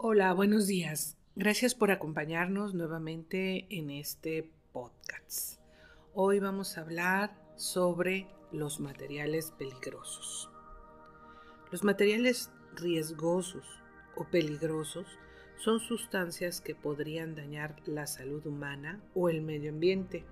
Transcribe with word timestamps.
Hola, 0.00 0.32
buenos 0.32 0.68
días. 0.68 1.16
Gracias 1.34 1.74
por 1.74 1.90
acompañarnos 1.90 2.72
nuevamente 2.72 3.66
en 3.68 3.90
este 3.90 4.48
podcast. 4.72 5.60
Hoy 6.14 6.38
vamos 6.38 6.78
a 6.78 6.82
hablar 6.82 7.36
sobre 7.56 8.28
los 8.52 8.78
materiales 8.78 9.50
peligrosos. 9.58 10.50
Los 11.72 11.82
materiales 11.82 12.52
riesgosos 12.76 13.66
o 14.14 14.22
peligrosos 14.22 15.08
son 15.56 15.80
sustancias 15.80 16.60
que 16.60 16.76
podrían 16.76 17.34
dañar 17.34 17.74
la 17.84 18.06
salud 18.06 18.46
humana 18.46 19.02
o 19.16 19.28
el 19.28 19.42
medio 19.42 19.72
ambiente. 19.72 20.24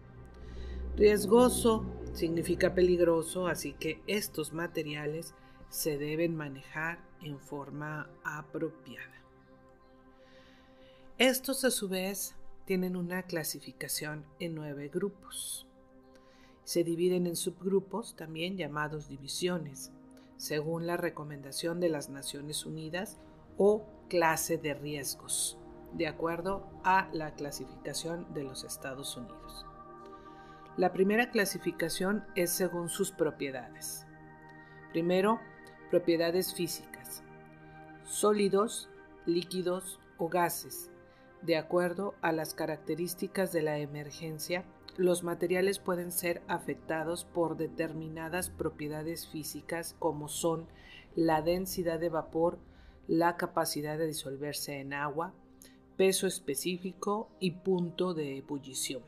Riesgoso 0.96 1.84
significa 2.12 2.72
peligroso, 2.72 3.48
así 3.48 3.72
que 3.72 4.00
estos 4.06 4.52
materiales 4.52 5.34
se 5.70 5.98
deben 5.98 6.36
manejar 6.36 7.00
en 7.20 7.40
forma 7.40 8.08
apropiada. 8.22 9.25
Estos 11.18 11.64
a 11.64 11.70
su 11.70 11.88
vez 11.88 12.34
tienen 12.66 12.94
una 12.94 13.22
clasificación 13.22 14.26
en 14.38 14.54
nueve 14.54 14.90
grupos. 14.92 15.66
Se 16.64 16.84
dividen 16.84 17.26
en 17.26 17.36
subgrupos 17.36 18.16
también 18.16 18.58
llamados 18.58 19.08
divisiones, 19.08 19.92
según 20.36 20.86
la 20.86 20.98
recomendación 20.98 21.80
de 21.80 21.88
las 21.88 22.10
Naciones 22.10 22.66
Unidas 22.66 23.18
o 23.56 23.86
clase 24.10 24.58
de 24.58 24.74
riesgos, 24.74 25.56
de 25.94 26.06
acuerdo 26.06 26.68
a 26.84 27.08
la 27.14 27.32
clasificación 27.34 28.26
de 28.34 28.44
los 28.44 28.62
Estados 28.64 29.16
Unidos. 29.16 29.64
La 30.76 30.92
primera 30.92 31.30
clasificación 31.30 32.26
es 32.34 32.50
según 32.50 32.90
sus 32.90 33.10
propiedades. 33.10 34.04
Primero, 34.92 35.40
propiedades 35.90 36.52
físicas, 36.52 37.22
sólidos, 38.04 38.90
líquidos 39.24 39.98
o 40.18 40.28
gases. 40.28 40.90
De 41.46 41.56
acuerdo 41.56 42.16
a 42.22 42.32
las 42.32 42.54
características 42.54 43.52
de 43.52 43.62
la 43.62 43.78
emergencia, 43.78 44.64
los 44.96 45.22
materiales 45.22 45.78
pueden 45.78 46.10
ser 46.10 46.42
afectados 46.48 47.24
por 47.24 47.56
determinadas 47.56 48.50
propiedades 48.50 49.28
físicas 49.28 49.94
como 50.00 50.26
son 50.26 50.66
la 51.14 51.42
densidad 51.42 52.00
de 52.00 52.08
vapor, 52.08 52.58
la 53.06 53.36
capacidad 53.36 53.96
de 53.96 54.08
disolverse 54.08 54.80
en 54.80 54.92
agua, 54.92 55.34
peso 55.96 56.26
específico 56.26 57.28
y 57.38 57.52
punto 57.52 58.12
de 58.12 58.38
ebullición. 58.38 59.04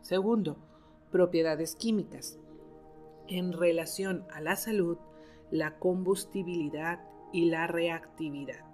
Segundo, 0.00 0.56
propiedades 1.12 1.76
químicas. 1.76 2.40
En 3.28 3.52
relación 3.52 4.26
a 4.32 4.40
la 4.40 4.56
salud, 4.56 4.98
la 5.52 5.78
combustibilidad 5.78 7.04
y 7.32 7.50
la 7.50 7.68
reactividad. 7.68 8.64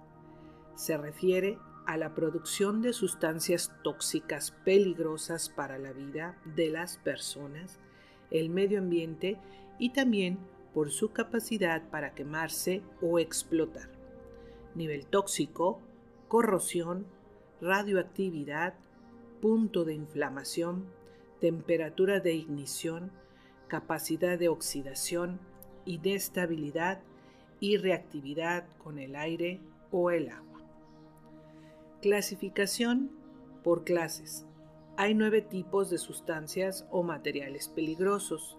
Se 0.73 0.97
refiere 0.97 1.59
a 1.85 1.97
la 1.97 2.13
producción 2.13 2.81
de 2.81 2.93
sustancias 2.93 3.71
tóxicas 3.83 4.51
peligrosas 4.63 5.49
para 5.49 5.77
la 5.77 5.91
vida 5.93 6.37
de 6.55 6.69
las 6.69 6.97
personas, 6.97 7.79
el 8.31 8.49
medio 8.49 8.79
ambiente 8.79 9.37
y 9.79 9.89
también 9.89 10.39
por 10.73 10.91
su 10.91 11.11
capacidad 11.11 11.89
para 11.89 12.13
quemarse 12.13 12.81
o 13.01 13.19
explotar. 13.19 13.89
Nivel 14.75 15.05
tóxico, 15.05 15.79
corrosión, 16.27 17.05
radioactividad, 17.61 18.73
punto 19.41 19.85
de 19.85 19.93
inflamación, 19.93 20.85
temperatura 21.39 22.19
de 22.19 22.33
ignición, 22.33 23.11
capacidad 23.67 24.39
de 24.39 24.49
oxidación, 24.49 25.39
inestabilidad 25.85 27.01
y 27.59 27.77
reactividad 27.77 28.65
con 28.77 28.99
el 28.99 29.15
aire 29.15 29.61
o 29.91 30.11
el 30.11 30.29
agua. 30.29 30.52
Clasificación 32.03 33.11
por 33.63 33.85
clases. 33.85 34.45
Hay 34.97 35.13
nueve 35.13 35.41
tipos 35.41 35.89
de 35.89 35.97
sustancias 35.97 36.85
o 36.91 37.01
materiales 37.01 37.69
peligrosos. 37.69 38.57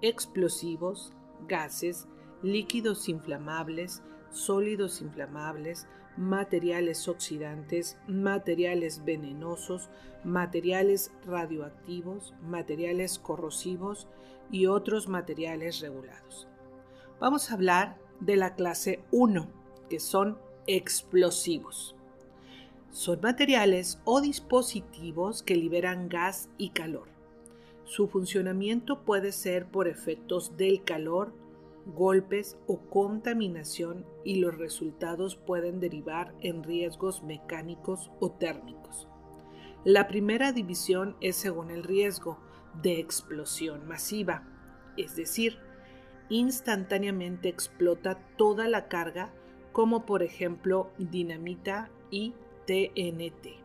Explosivos, 0.00 1.12
gases, 1.48 2.06
líquidos 2.40 3.08
inflamables, 3.08 4.04
sólidos 4.30 5.02
inflamables, 5.02 5.88
materiales 6.16 7.08
oxidantes, 7.08 7.98
materiales 8.06 9.04
venenosos, 9.04 9.90
materiales 10.22 11.10
radioactivos, 11.26 12.32
materiales 12.42 13.18
corrosivos 13.18 14.06
y 14.52 14.66
otros 14.66 15.08
materiales 15.08 15.80
regulados. 15.80 16.46
Vamos 17.18 17.50
a 17.50 17.54
hablar 17.54 17.98
de 18.20 18.36
la 18.36 18.54
clase 18.54 19.02
1, 19.10 19.48
que 19.90 19.98
son 19.98 20.38
explosivos. 20.68 21.96
Son 22.92 23.22
materiales 23.22 23.98
o 24.04 24.20
dispositivos 24.20 25.42
que 25.42 25.56
liberan 25.56 26.10
gas 26.10 26.50
y 26.58 26.70
calor. 26.70 27.08
Su 27.84 28.06
funcionamiento 28.06 29.00
puede 29.00 29.32
ser 29.32 29.64
por 29.64 29.88
efectos 29.88 30.58
del 30.58 30.84
calor, 30.84 31.32
golpes 31.86 32.58
o 32.66 32.80
contaminación 32.90 34.04
y 34.24 34.36
los 34.36 34.58
resultados 34.58 35.36
pueden 35.36 35.80
derivar 35.80 36.34
en 36.42 36.62
riesgos 36.62 37.22
mecánicos 37.22 38.10
o 38.20 38.30
térmicos. 38.30 39.08
La 39.84 40.06
primera 40.06 40.52
división 40.52 41.16
es 41.22 41.36
según 41.36 41.70
el 41.70 41.84
riesgo 41.84 42.38
de 42.82 43.00
explosión 43.00 43.88
masiva, 43.88 44.46
es 44.98 45.16
decir, 45.16 45.58
instantáneamente 46.28 47.48
explota 47.48 48.18
toda 48.36 48.68
la 48.68 48.88
carga 48.88 49.32
como 49.72 50.04
por 50.04 50.22
ejemplo 50.22 50.90
dinamita 50.98 51.90
y 52.10 52.34
TNT. 52.66 53.62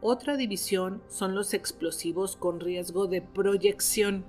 Otra 0.00 0.36
división 0.36 1.02
son 1.08 1.34
los 1.34 1.54
explosivos 1.54 2.36
con 2.36 2.60
riesgo 2.60 3.06
de 3.06 3.22
proyección, 3.22 4.24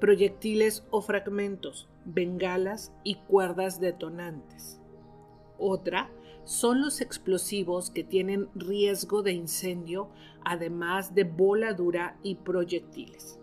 proyectiles 0.00 0.84
o 0.90 1.00
fragmentos, 1.00 1.88
bengalas 2.04 2.92
y 3.04 3.16
cuerdas 3.16 3.80
detonantes. 3.80 4.80
Otra 5.58 6.10
son 6.44 6.80
los 6.80 7.00
explosivos 7.00 7.90
que 7.90 8.04
tienen 8.04 8.48
riesgo 8.54 9.22
de 9.22 9.32
incendio, 9.32 10.08
además 10.44 11.14
de 11.14 11.24
voladura 11.24 12.18
y 12.22 12.36
proyectiles. 12.36 13.38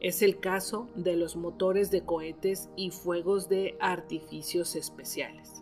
Es 0.00 0.22
el 0.22 0.38
caso 0.38 0.88
de 0.94 1.16
los 1.16 1.36
motores 1.36 1.90
de 1.90 2.04
cohetes 2.04 2.68
y 2.76 2.90
fuegos 2.90 3.48
de 3.48 3.76
artificios 3.80 4.76
especiales. 4.76 5.57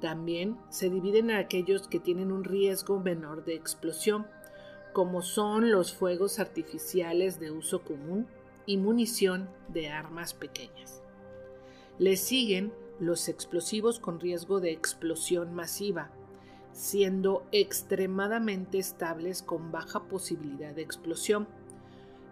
También 0.00 0.58
se 0.68 0.90
dividen 0.90 1.30
en 1.30 1.36
aquellos 1.36 1.88
que 1.88 2.00
tienen 2.00 2.30
un 2.30 2.44
riesgo 2.44 3.00
menor 3.00 3.44
de 3.44 3.54
explosión, 3.54 4.26
como 4.92 5.22
son 5.22 5.70
los 5.70 5.92
fuegos 5.92 6.38
artificiales 6.38 7.40
de 7.40 7.50
uso 7.50 7.82
común 7.82 8.26
y 8.66 8.76
munición 8.76 9.48
de 9.68 9.88
armas 9.88 10.34
pequeñas. 10.34 11.02
Le 11.98 12.16
siguen 12.16 12.72
los 12.98 13.28
explosivos 13.28 14.00
con 14.00 14.20
riesgo 14.20 14.60
de 14.60 14.72
explosión 14.72 15.54
masiva, 15.54 16.10
siendo 16.72 17.46
extremadamente 17.52 18.78
estables 18.78 19.42
con 19.42 19.72
baja 19.72 20.04
posibilidad 20.08 20.74
de 20.74 20.82
explosión. 20.82 21.46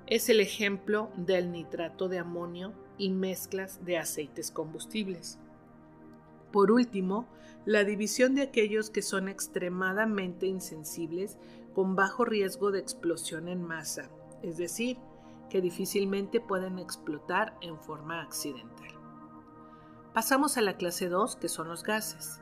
Es 0.07 0.29
el 0.29 0.41
ejemplo 0.41 1.11
del 1.17 1.51
nitrato 1.51 2.09
de 2.09 2.19
amonio 2.19 2.73
y 2.99 3.09
mezclas 3.11 3.85
de 3.87 3.97
aceites 3.97 4.51
combustibles. 4.51 5.39
Por 6.55 6.71
último, 6.71 7.27
la 7.65 7.83
división 7.83 8.37
de 8.37 8.43
aquellos 8.43 8.89
que 8.89 9.03
son 9.03 9.29
extremadamente 9.29 10.47
insensibles 10.47 11.37
con 11.75 11.97
bajo 11.97 12.25
riesgo 12.25 12.71
de 12.71 12.79
explosión 12.79 13.49
en 13.49 13.61
masa, 13.61 14.09
es 14.41 14.57
decir, 14.57 14.99
que 15.51 15.61
difícilmente 15.61 16.41
pueden 16.41 16.79
explotar 16.79 17.59
en 17.61 17.77
forma 17.81 18.23
accidental. 18.23 18.87
Pasamos 20.13 20.57
a 20.57 20.63
la 20.63 20.77
clase 20.77 21.09
2, 21.09 21.35
que 21.35 21.49
son 21.49 21.67
los 21.67 21.83
gases. 21.83 22.41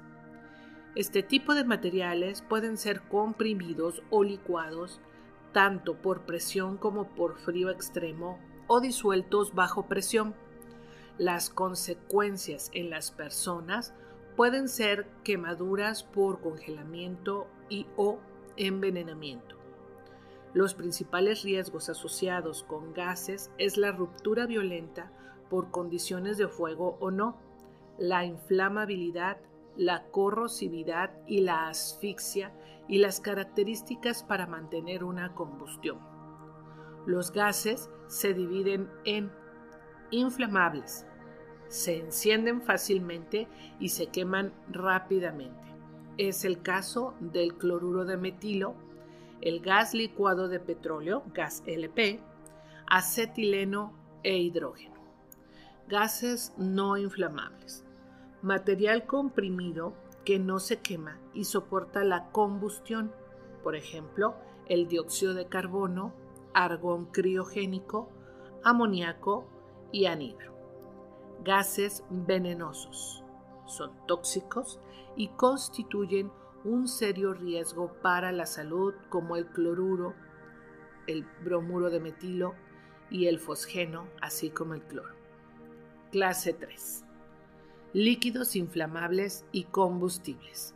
Este 0.95 1.23
tipo 1.23 1.55
de 1.55 1.65
materiales 1.65 2.43
pueden 2.43 2.77
ser 2.77 3.09
comprimidos 3.09 4.03
o 4.11 4.25
licuados 4.25 5.01
tanto 5.55 5.97
por 6.03 6.27
presión 6.27 6.77
como 6.77 7.15
por 7.15 7.39
frío 7.39 7.71
extremo 7.71 8.39
o 8.67 8.83
disueltos 8.83 9.55
bajo 9.55 9.89
presión. 9.89 10.35
Las 11.17 11.49
consecuencias 11.49 12.71
en 12.75 12.91
las 12.91 13.11
personas 13.11 13.95
pueden 14.37 14.69
ser 14.69 15.07
quemaduras 15.25 16.03
por 16.03 16.41
congelamiento 16.41 17.47
y 17.69 17.87
o 17.97 18.19
envenenamiento. 18.57 19.57
Los 20.55 20.75
principales 20.75 21.43
riesgos 21.43 21.89
asociados 21.89 22.63
con 22.65 22.93
gases 22.93 23.51
es 23.59 23.77
la 23.77 23.93
ruptura 23.93 24.47
violenta 24.47 25.11
por 25.49 25.71
condiciones 25.71 26.37
de 26.37 26.49
fuego 26.49 26.97
o 27.01 27.11
no, 27.11 27.39
la 27.99 28.25
inflamabilidad, 28.25 29.39
la 29.77 30.05
corrosividad 30.11 31.13
y 31.27 31.41
la 31.41 31.69
asfixia 31.69 32.53
y 32.89 32.99
las 32.99 33.21
características 33.21 34.25
para 34.25 34.47
mantener 34.47 35.05
una 35.05 35.35
combustión. 35.35 35.99
Los 37.07 37.33
gases 37.33 37.91
se 38.07 38.35
dividen 38.35 38.91
en 39.05 39.33
inflamables, 40.11 41.07
se 41.73 41.99
encienden 41.99 42.61
fácilmente 42.61 43.49
y 43.81 43.89
se 43.89 44.09
queman 44.09 44.53
rápidamente. 44.69 45.59
Es 46.19 46.45
el 46.45 46.61
caso 46.61 47.15
del 47.19 47.55
cloruro 47.55 48.05
de 48.05 48.19
metilo, 48.19 48.75
el 49.41 49.61
gas 49.61 49.95
licuado 49.95 50.49
de 50.49 50.61
petróleo, 50.61 51.23
gas 51.33 51.63
LP, 51.65 52.21
acetileno 52.87 53.95
e 54.23 54.37
hidrógeno. 54.37 55.01
Gases 55.89 56.53
no 56.59 56.99
inflamables. 56.99 57.87
Material 58.43 59.07
comprimido 59.07 59.95
que 60.27 60.39
no 60.39 60.59
se 60.59 60.81
quema 60.81 61.19
y 61.33 61.45
soporta 61.45 62.05
la 62.05 62.31
combustión, 62.33 63.13
por 63.63 63.77
ejemplo, 63.77 64.35
el 64.67 64.89
dióxido 64.89 65.33
de 65.33 65.47
carbono, 65.47 66.13
argón 66.53 67.07
criogénico, 67.07 68.11
amoníaco 68.63 69.47
y 69.91 70.05
anhidro. 70.05 70.52
Gases 71.45 72.05
venenosos. 72.09 73.25
Son 73.67 73.91
tóxicos 74.07 74.79
y 75.17 75.29
constituyen 75.29 76.31
un 76.65 76.87
serio 76.87 77.35
riesgo 77.35 77.93
para 78.01 78.31
la 78.31 78.47
salud 78.47 78.95
como 79.09 79.35
el 79.37 79.47
cloruro, 79.47 80.15
el 81.09 81.27
bromuro 81.45 81.91
de 81.91 81.99
metilo 81.99 82.55
y 83.11 83.27
el 83.27 83.41
fosgeno, 83.41 84.07
así 84.21 84.51
como 84.51 84.75
el 84.75 84.83
cloro. 84.83 85.15
Clase 86.13 86.53
3. 86.53 87.05
Líquidos 87.93 88.55
inflamables 88.55 89.45
y 89.51 89.65
combustibles. 89.65 90.75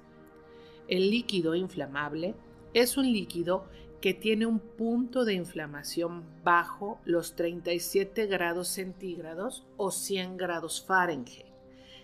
El 0.89 1.11
líquido 1.11 1.55
inflamable 1.55 2.35
es 2.75 2.97
un 2.97 3.13
líquido 3.13 3.67
que 4.01 4.15
tiene 4.15 4.47
un 4.47 4.59
punto 4.61 5.25
de 5.25 5.35
inflamación 5.35 6.25
bajo 6.45 7.01
los 7.05 7.35
37 7.35 8.27
grados 8.27 8.69
centígrados 8.69 9.67
o 9.77 9.91
100 9.91 10.37
grados 10.37 10.85
Fahrenheit. 10.87 11.47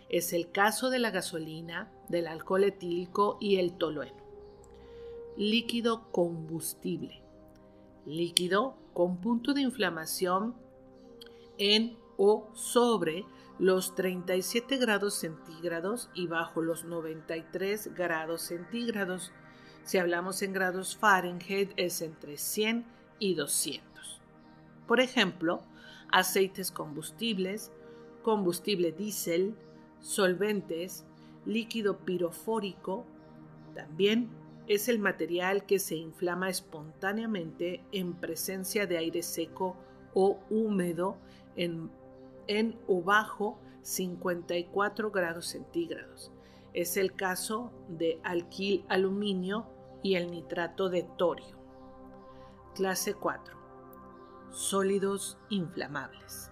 Es 0.09 0.33
el 0.33 0.51
caso 0.51 0.91
de 0.91 0.99
la 0.99 1.11
gasolina, 1.11 1.91
del 2.09 2.27
alcohol 2.27 2.65
etílico 2.65 3.39
y 3.41 3.57
el 3.57 3.77
tolueno. 3.79 4.17
Líquido 5.37 6.11
combustible. 6.13 7.23
Líquido 8.05 8.77
con 8.93 9.21
punto 9.21 9.55
de 9.55 9.63
inflamación 9.63 10.55
en 11.57 11.97
o 12.17 12.51
sobre 12.55 13.25
los 13.59 13.95
37 13.95 14.77
grados 14.77 15.15
centígrados 15.15 16.11
y 16.15 16.27
bajo 16.27 16.63
los 16.63 16.85
93 16.85 17.95
grados 17.95 18.43
centígrados 18.43 19.33
si 19.85 19.99
hablamos 19.99 20.43
en 20.43 20.53
grados 20.53 20.97
Fahrenheit 20.97 21.73
es 21.77 22.03
entre 22.03 22.39
100 22.39 22.85
y 23.19 23.35
200. 23.35 24.21
Por 24.87 25.01
ejemplo, 25.01 25.63
aceites 26.11 26.71
combustibles, 26.71 27.71
combustible 28.23 28.93
diésel, 28.93 29.55
solventes, 30.01 31.05
líquido 31.47 31.99
pirofórico, 31.99 33.05
también 33.75 34.29
es 34.69 34.89
el 34.89 34.99
material 34.99 35.67
que 35.67 35.79
se 35.79 35.97
inflama 35.97 36.49
espontáneamente 36.49 37.83
en 37.91 38.15
presencia 38.15 38.87
de 38.87 38.99
aire 38.99 39.23
seco 39.23 39.77
o 40.15 40.39
húmedo 40.51 41.17
en, 41.57 41.91
en 42.47 42.79
o 42.87 43.03
bajo 43.03 43.59
54 43.83 45.11
grados 45.11 45.47
centígrados. 45.47 46.31
Es 46.75 46.97
el 46.97 47.15
caso 47.15 47.71
de 47.89 48.19
alquil 48.25 48.87
aluminio 48.89 49.67
y 50.03 50.15
el 50.15 50.31
nitrato 50.31 50.89
de 50.89 51.03
torio. 51.19 51.59
Clase 52.75 53.13
4. 53.13 53.55
Sólidos 54.51 55.39
inflamables. 55.51 56.51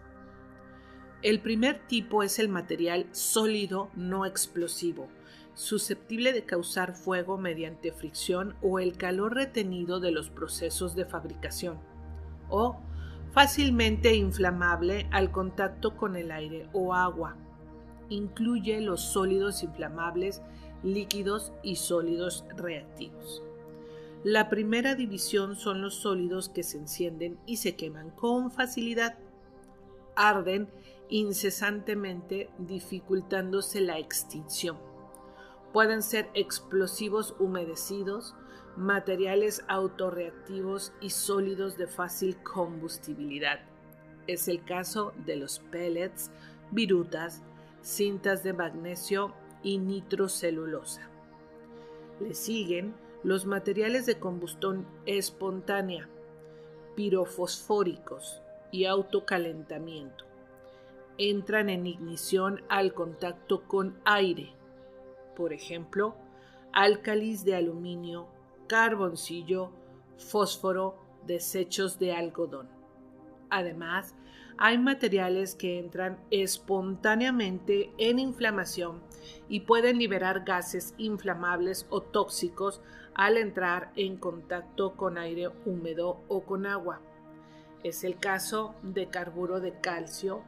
El 1.22 1.40
primer 1.40 1.86
tipo 1.86 2.22
es 2.22 2.38
el 2.38 2.50
material 2.50 3.06
sólido 3.12 3.88
no 3.94 4.26
explosivo, 4.26 5.08
susceptible 5.54 6.34
de 6.34 6.44
causar 6.44 6.94
fuego 6.94 7.38
mediante 7.38 7.90
fricción 7.90 8.56
o 8.60 8.78
el 8.78 8.98
calor 8.98 9.34
retenido 9.34 10.00
de 10.00 10.12
los 10.12 10.28
procesos 10.28 10.94
de 10.94 11.06
fabricación, 11.06 11.78
o 12.50 12.78
fácilmente 13.32 14.14
inflamable 14.16 15.08
al 15.12 15.30
contacto 15.30 15.96
con 15.96 16.16
el 16.16 16.30
aire 16.30 16.68
o 16.74 16.92
agua 16.94 17.36
incluye 18.10 18.80
los 18.82 19.00
sólidos 19.00 19.62
inflamables, 19.62 20.42
líquidos 20.82 21.52
y 21.62 21.76
sólidos 21.76 22.44
reactivos. 22.56 23.42
La 24.22 24.50
primera 24.50 24.94
división 24.94 25.56
son 25.56 25.80
los 25.80 25.94
sólidos 25.94 26.50
que 26.50 26.62
se 26.62 26.76
encienden 26.76 27.38
y 27.46 27.56
se 27.56 27.74
queman 27.74 28.10
con 28.10 28.50
facilidad. 28.50 29.18
Arden 30.14 30.68
incesantemente 31.08 32.50
dificultándose 32.58 33.80
la 33.80 33.98
extinción. 33.98 34.76
Pueden 35.72 36.02
ser 36.02 36.28
explosivos 36.34 37.34
humedecidos, 37.38 38.34
materiales 38.76 39.64
autorreactivos 39.68 40.92
y 41.00 41.10
sólidos 41.10 41.78
de 41.78 41.86
fácil 41.86 42.36
combustibilidad. 42.42 43.60
Es 44.26 44.48
el 44.48 44.64
caso 44.64 45.12
de 45.24 45.36
los 45.36 45.60
pellets, 45.70 46.30
virutas, 46.70 47.42
cintas 47.82 48.42
de 48.42 48.52
magnesio 48.52 49.32
y 49.62 49.78
nitrocelulosa. 49.78 51.08
Le 52.20 52.34
siguen 52.34 52.94
los 53.22 53.46
materiales 53.46 54.06
de 54.06 54.18
combustión 54.18 54.86
espontánea, 55.06 56.08
pirofosfóricos 56.96 58.42
y 58.70 58.84
autocalentamiento. 58.86 60.24
Entran 61.18 61.68
en 61.68 61.86
ignición 61.86 62.62
al 62.68 62.94
contacto 62.94 63.62
con 63.66 63.98
aire, 64.04 64.52
por 65.36 65.52
ejemplo, 65.52 66.14
álcalis 66.72 67.44
de 67.44 67.56
aluminio, 67.56 68.28
carboncillo, 68.66 69.70
fósforo, 70.16 70.96
desechos 71.26 71.98
de 71.98 72.12
algodón. 72.12 72.68
Además, 73.50 74.14
hay 74.62 74.76
materiales 74.76 75.54
que 75.54 75.78
entran 75.78 76.18
espontáneamente 76.30 77.90
en 77.96 78.18
inflamación 78.18 79.00
y 79.48 79.60
pueden 79.60 79.96
liberar 79.98 80.44
gases 80.44 80.92
inflamables 80.98 81.86
o 81.88 82.02
tóxicos 82.02 82.82
al 83.14 83.38
entrar 83.38 83.90
en 83.96 84.18
contacto 84.18 84.96
con 84.96 85.16
aire 85.16 85.48
húmedo 85.64 86.20
o 86.28 86.42
con 86.42 86.66
agua. 86.66 87.00
Es 87.84 88.04
el 88.04 88.18
caso 88.18 88.74
de 88.82 89.08
carburo 89.08 89.60
de 89.60 89.80
calcio, 89.80 90.42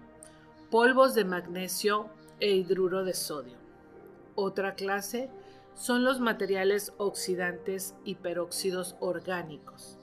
polvos 0.70 1.14
de 1.14 1.24
magnesio 1.24 2.10
e 2.38 2.50
hidruro 2.50 3.04
de 3.04 3.14
sodio. 3.14 3.56
Otra 4.34 4.74
clase 4.74 5.30
son 5.72 6.04
los 6.04 6.20
materiales 6.20 6.92
oxidantes 6.98 7.94
y 8.04 8.16
peróxidos 8.16 8.94
orgánicos. 9.00 10.01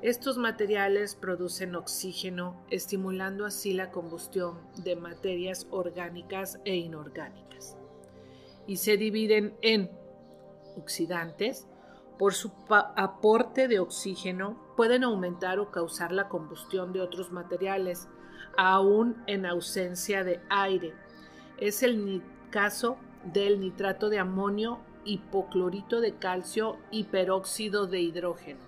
Estos 0.00 0.38
materiales 0.38 1.16
producen 1.16 1.74
oxígeno, 1.74 2.54
estimulando 2.70 3.44
así 3.44 3.72
la 3.72 3.90
combustión 3.90 4.60
de 4.76 4.94
materias 4.94 5.66
orgánicas 5.70 6.60
e 6.64 6.76
inorgánicas. 6.76 7.76
Y 8.68 8.76
se 8.76 8.96
dividen 8.96 9.56
en 9.60 9.90
oxidantes, 10.76 11.66
por 12.16 12.32
su 12.34 12.52
aporte 12.68 13.66
de 13.66 13.80
oxígeno, 13.80 14.56
pueden 14.76 15.02
aumentar 15.02 15.58
o 15.58 15.72
causar 15.72 16.12
la 16.12 16.28
combustión 16.28 16.92
de 16.92 17.00
otros 17.00 17.32
materiales, 17.32 18.06
aún 18.56 19.20
en 19.26 19.46
ausencia 19.46 20.22
de 20.22 20.40
aire. 20.48 20.94
Es 21.58 21.82
el 21.82 22.22
caso 22.50 22.98
del 23.24 23.58
nitrato 23.58 24.10
de 24.10 24.20
amonio, 24.20 24.78
hipoclorito 25.04 26.00
de 26.00 26.14
calcio 26.14 26.76
y 26.92 27.04
peróxido 27.04 27.88
de 27.88 28.00
hidrógeno 28.00 28.67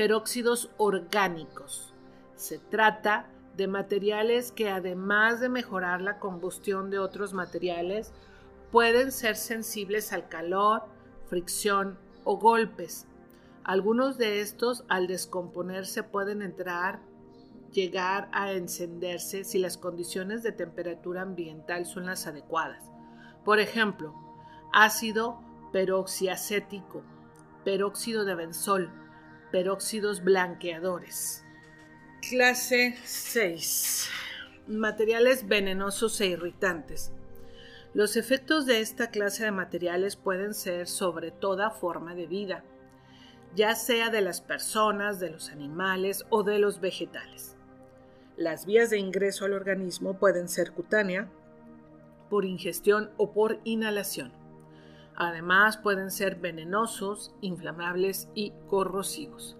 peróxidos 0.00 0.70
orgánicos. 0.78 1.92
Se 2.34 2.58
trata 2.58 3.26
de 3.54 3.68
materiales 3.68 4.50
que 4.50 4.70
además 4.70 5.40
de 5.40 5.50
mejorar 5.50 6.00
la 6.00 6.18
combustión 6.18 6.88
de 6.88 6.98
otros 6.98 7.34
materiales, 7.34 8.14
pueden 8.72 9.12
ser 9.12 9.36
sensibles 9.36 10.14
al 10.14 10.26
calor, 10.30 10.84
fricción 11.26 11.98
o 12.24 12.38
golpes. 12.38 13.08
Algunos 13.62 14.16
de 14.16 14.40
estos 14.40 14.86
al 14.88 15.06
descomponerse 15.06 16.02
pueden 16.02 16.40
entrar, 16.40 17.00
llegar 17.70 18.30
a 18.32 18.52
encenderse 18.52 19.44
si 19.44 19.58
las 19.58 19.76
condiciones 19.76 20.42
de 20.42 20.52
temperatura 20.52 21.20
ambiental 21.20 21.84
son 21.84 22.06
las 22.06 22.26
adecuadas. 22.26 22.90
Por 23.44 23.60
ejemplo, 23.60 24.14
ácido 24.72 25.42
peroxiacético, 25.72 27.02
peróxido 27.64 28.24
de 28.24 28.34
benzol, 28.34 28.99
peróxidos 29.50 30.22
blanqueadores. 30.22 31.44
Clase 32.28 32.96
6. 33.04 34.08
Materiales 34.68 35.48
venenosos 35.48 36.20
e 36.20 36.26
irritantes. 36.26 37.12
Los 37.92 38.16
efectos 38.16 38.66
de 38.66 38.80
esta 38.80 39.10
clase 39.10 39.44
de 39.44 39.50
materiales 39.50 40.16
pueden 40.16 40.54
ser 40.54 40.86
sobre 40.86 41.32
toda 41.32 41.70
forma 41.70 42.14
de 42.14 42.26
vida, 42.26 42.62
ya 43.56 43.74
sea 43.74 44.10
de 44.10 44.20
las 44.20 44.40
personas, 44.40 45.18
de 45.18 45.30
los 45.30 45.50
animales 45.50 46.24
o 46.30 46.44
de 46.44 46.58
los 46.58 46.80
vegetales. 46.80 47.56
Las 48.36 48.64
vías 48.64 48.90
de 48.90 48.98
ingreso 48.98 49.44
al 49.44 49.54
organismo 49.54 50.18
pueden 50.18 50.48
ser 50.48 50.72
cutánea, 50.72 51.28
por 52.28 52.44
ingestión 52.44 53.10
o 53.16 53.32
por 53.32 53.60
inhalación. 53.64 54.39
Además 55.20 55.76
pueden 55.76 56.10
ser 56.10 56.36
venenosos, 56.36 57.34
inflamables 57.42 58.30
y 58.34 58.54
corrosivos. 58.68 59.58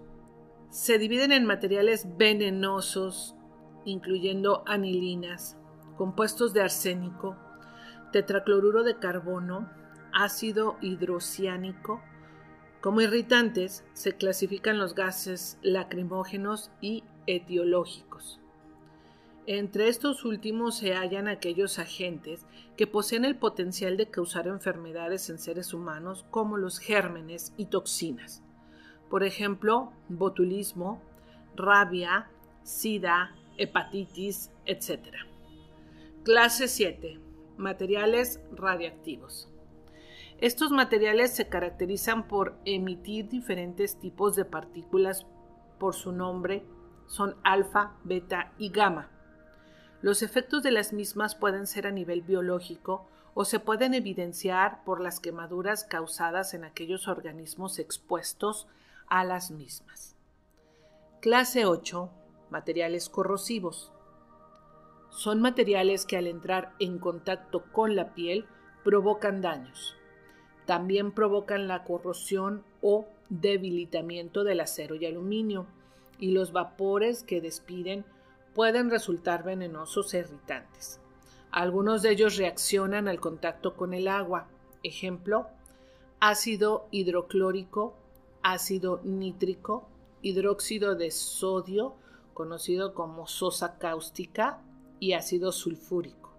Se 0.71 0.97
dividen 0.97 1.31
en 1.31 1.45
materiales 1.45 2.17
venenosos, 2.17 3.35
incluyendo 3.85 4.63
anilinas, 4.65 5.59
compuestos 5.97 6.53
de 6.53 6.63
arsénico, 6.63 7.37
tetracloruro 8.11 8.81
de 8.81 8.97
carbono, 8.97 9.69
ácido 10.11 10.77
hidrociánico. 10.81 12.01
Como 12.81 13.01
irritantes 13.01 13.85
se 13.93 14.13
clasifican 14.13 14.79
los 14.79 14.95
gases 14.95 15.59
lacrimógenos 15.61 16.71
y 16.81 17.03
etiológicos. 17.27 18.40
Entre 19.47 19.87
estos 19.87 20.23
últimos 20.23 20.77
se 20.77 20.93
hallan 20.93 21.27
aquellos 21.27 21.79
agentes 21.79 22.45
que 22.77 22.85
poseen 22.85 23.25
el 23.25 23.35
potencial 23.35 23.97
de 23.97 24.07
causar 24.07 24.47
enfermedades 24.47 25.29
en 25.31 25.39
seres 25.39 25.73
humanos 25.73 26.25
como 26.29 26.57
los 26.57 26.77
gérmenes 26.77 27.53
y 27.57 27.65
toxinas. 27.65 28.43
Por 29.09 29.23
ejemplo, 29.23 29.93
botulismo, 30.09 31.01
rabia, 31.55 32.29
sida, 32.63 33.35
hepatitis, 33.57 34.51
etc. 34.65 35.07
Clase 36.23 36.67
7. 36.67 37.19
Materiales 37.57 38.39
radiactivos. 38.51 39.49
Estos 40.37 40.71
materiales 40.71 41.31
se 41.31 41.49
caracterizan 41.49 42.27
por 42.27 42.57
emitir 42.65 43.27
diferentes 43.27 43.99
tipos 43.99 44.35
de 44.35 44.45
partículas 44.45 45.25
por 45.79 45.95
su 45.95 46.11
nombre, 46.11 46.63
son 47.07 47.35
alfa, 47.43 47.95
beta 48.03 48.53
y 48.57 48.69
gamma. 48.69 49.09
Los 50.01 50.23
efectos 50.23 50.63
de 50.63 50.71
las 50.71 50.93
mismas 50.93 51.35
pueden 51.35 51.67
ser 51.67 51.85
a 51.85 51.91
nivel 51.91 52.21
biológico 52.21 53.05
o 53.33 53.45
se 53.45 53.59
pueden 53.59 53.93
evidenciar 53.93 54.83
por 54.83 54.99
las 54.99 55.19
quemaduras 55.19 55.83
causadas 55.83 56.53
en 56.53 56.63
aquellos 56.63 57.07
organismos 57.07 57.77
expuestos 57.79 58.67
a 59.07 59.23
las 59.23 59.51
mismas. 59.51 60.15
Clase 61.21 61.65
8. 61.65 62.09
Materiales 62.49 63.09
corrosivos. 63.09 63.91
Son 65.11 65.39
materiales 65.39 66.05
que 66.05 66.17
al 66.17 66.27
entrar 66.27 66.73
en 66.79 66.97
contacto 66.97 67.63
con 67.71 67.95
la 67.95 68.13
piel 68.15 68.45
provocan 68.83 69.41
daños. 69.41 69.95
También 70.65 71.11
provocan 71.11 71.67
la 71.67 71.83
corrosión 71.83 72.63
o 72.81 73.05
debilitamiento 73.29 74.43
del 74.43 74.61
acero 74.61 74.95
y 74.95 75.05
aluminio 75.05 75.67
y 76.17 76.31
los 76.31 76.51
vapores 76.51 77.23
que 77.23 77.39
despiden 77.39 78.03
pueden 78.53 78.89
resultar 78.89 79.43
venenosos 79.43 80.13
e 80.13 80.19
irritantes. 80.19 80.99
Algunos 81.51 82.01
de 82.01 82.11
ellos 82.11 82.37
reaccionan 82.37 83.07
al 83.07 83.19
contacto 83.19 83.75
con 83.75 83.93
el 83.93 84.07
agua. 84.07 84.47
Ejemplo, 84.83 85.47
ácido 86.19 86.87
hidroclórico, 86.91 87.95
ácido 88.41 89.01
nítrico, 89.03 89.87
hidróxido 90.21 90.95
de 90.95 91.11
sodio, 91.11 91.95
conocido 92.33 92.93
como 92.93 93.27
sosa 93.27 93.77
cáustica, 93.77 94.61
y 94.99 95.13
ácido 95.13 95.51
sulfúrico. 95.51 96.31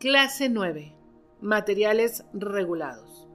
Clase 0.00 0.48
9. 0.48 0.92
Materiales 1.40 2.24
regulados 2.32 3.27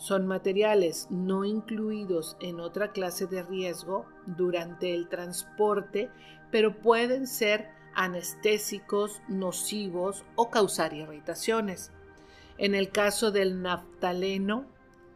son 0.00 0.26
materiales 0.26 1.08
no 1.10 1.44
incluidos 1.44 2.38
en 2.40 2.58
otra 2.58 2.90
clase 2.90 3.26
de 3.26 3.42
riesgo 3.42 4.06
durante 4.24 4.94
el 4.94 5.10
transporte, 5.10 6.08
pero 6.50 6.80
pueden 6.80 7.26
ser 7.26 7.68
anestésicos, 7.94 9.20
nocivos 9.28 10.24
o 10.36 10.48
causar 10.50 10.94
irritaciones. 10.94 11.92
En 12.56 12.74
el 12.74 12.90
caso 12.90 13.30
del 13.30 13.60
naftaleno, 13.60 14.64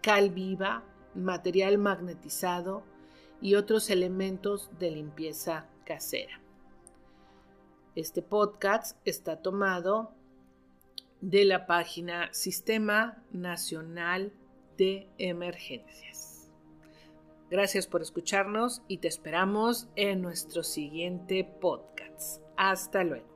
cal 0.03 0.29
viva, 0.29 0.83
material 1.15 1.79
magnetizado 1.79 2.83
y 3.41 3.55
otros 3.55 3.89
elementos 3.89 4.69
de 4.79 4.91
limpieza 4.91 5.67
casera. 5.87 6.43
Este 7.95 8.21
podcast 8.21 8.99
está 9.07 9.41
tomado 9.41 10.13
de 11.23 11.47
la 11.47 11.67
página 11.67 12.29
Sistema 12.35 13.23
Nacional 13.33 14.35
de 14.77 15.09
emergencias. 15.19 16.53
Gracias 17.51 17.87
por 17.87 18.03
escucharnos 18.03 18.83
y 18.89 18.99
te 18.99 19.09
esperamos 19.09 19.89
en 19.97 20.23
nuestro 20.23 20.63
siguiente 20.63 21.45
podcast. 21.45 22.43
Hasta 22.57 23.05
luego. 23.05 23.34